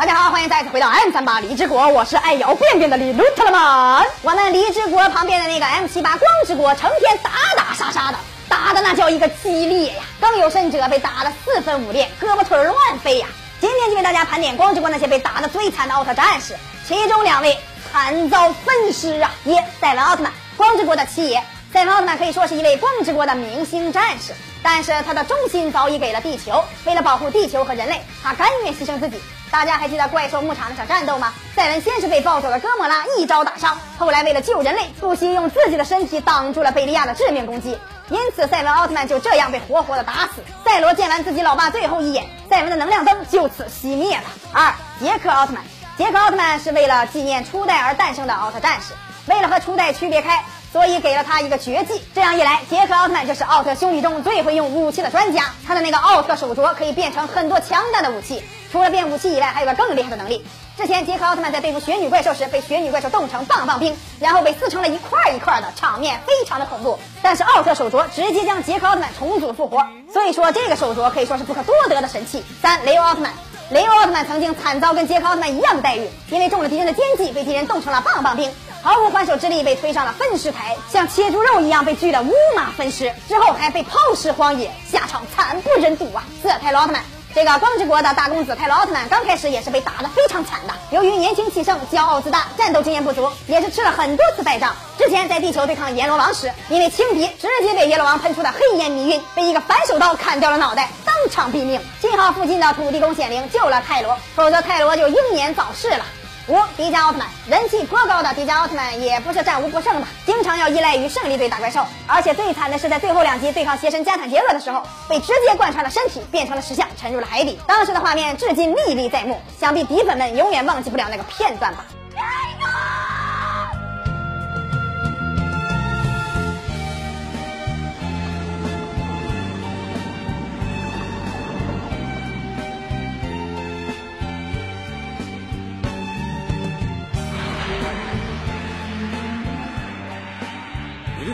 [0.00, 4.02] 大家好，欢迎再次回到 M 三八荔枝国，我是爱摇便便的李路特曼。
[4.22, 8.16] 我们荔枝国旁边的那个 M 七八光之国，成天打打杀杀的，
[8.48, 10.02] 打的那叫一个激烈呀！
[10.18, 13.26] 更有甚者，被打的四分五裂，胳膊腿儿乱飞呀！
[13.60, 16.56] 今天就为大家盘点光之国那些被打的最惨的奥特战士，
[16.88, 17.58] 其中两位
[17.92, 19.30] 惨遭分尸啊！
[19.44, 21.44] 一赛文奥特曼，光之国的七爷。
[21.72, 26.64] 赛文奥特曼可以说是一位光之国的明星战士，但是他的忠心早已给了地球。
[26.84, 29.20] 为了保护地球和人类，他甘愿牺牲自己。
[29.52, 31.32] 大家还记得怪兽牧场那场战斗吗？
[31.54, 40.42] 赛文先是被暴走的哥莫拉一招打伤，后来为了救人类，不惜用自己的身体挡住了贝利亚的致命攻击，因此赛文奥特曼就这样被活活的打死。
[40.64, 44.24] 赛罗见完自己老爸最后一眼，赛文的能量灯就此熄灭了。
[44.52, 45.62] 二杰克奥特曼，
[45.96, 48.92] 杰克奥特曼是为了纪念初代而诞生的奥特战士，
[49.26, 50.44] 为了和初代区别开。
[50.72, 55.46] 所以给了他一个绝技，这样一来，杰克奥特曼就是奥特兄弟中最会用武器的专家。
[55.66, 60.44] 他的那个奥特手镯可以变成很多强大的武器，除了变武器以外，还有个更厉害的能力。
[60.76, 66.98] 之前杰克奥特曼在对付雪女怪兽时，被雪女怪兽冻成棒棒冰，然后被撕成了一块一块的，场面非常的恐怖。
[67.20, 72.44] 但是奥特手镯直接将杰克奥特曼重组复活，所以说这个手镯可以说是不可多得的神器。
[72.62, 73.32] 三雷欧奥特曼，
[73.70, 78.50] 雷欧奥特曼曾经惨遭跟杰克奥特曼一样的待遇，因为中了敌人的奸计，被敌人冻成了棒棒冰。
[78.82, 86.24] 毫无还手之力，被推上了分尸台，像切猪肉一样被锯得五马分尸，之后还被抛尸荒野，下场惨不忍睹啊！
[86.42, 87.02] 四泰罗奥特曼，
[87.34, 94.74] 这个光之国的大公子泰罗奥特曼刚开始也是被打得非常惨的，由于年轻气盛、骄傲自大、战斗经验不足，也是吃了很多次败仗。
[94.98, 101.78] 之前在地球对抗阎罗王时，因为轻敌，直接被阎罗王喷出的黑烟迷晕，被一个反手刀砍掉了脑袋，当场毙命。
[102.00, 106.04] 幸好附近的土地公显灵救了泰罗，否则泰罗就英年早逝了。
[106.48, 117.58] 五迪迦奥特曼人气颇高的迪迦奥特曼也不是战无不胜的，经常要依赖于胜利队打怪兽，而且最惨的是在最后两集对抗邪神加坦杰厄的时候，被直接贯穿了身体，变成了石像，沉入了海底。
[117.66, 121.84] 当时的画面至今历历在目，想必迪粉们永远忘记不了那个片段吧。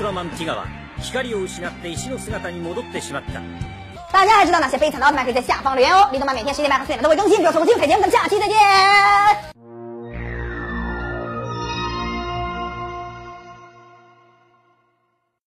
[0.00, 0.66] トラマンティガは
[1.02, 3.42] 光を失って石の姿に戻ってしまった
[4.10, 5.24] 大家还知道哪些悲惨的奥特曼？
[5.24, 6.08] 可以在下方留言哦。
[6.10, 8.00] 李动漫每天十点半和四点半都会更新，不要错过精彩节目。
[8.00, 9.59] 咱们下期再见。